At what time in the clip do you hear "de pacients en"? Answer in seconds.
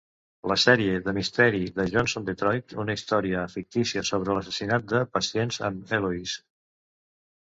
4.95-5.79